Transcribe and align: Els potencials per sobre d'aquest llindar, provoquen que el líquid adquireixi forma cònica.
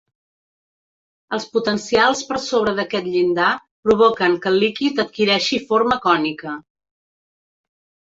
Els 1.37 1.45
potencials 1.57 2.23
per 2.31 2.39
sobre 2.47 2.73
d'aquest 2.81 3.11
llindar, 3.11 3.51
provoquen 3.89 4.41
que 4.43 4.53
el 4.55 4.61
líquid 4.67 5.05
adquireixi 5.07 5.65
forma 5.71 6.03
cònica. 6.11 6.61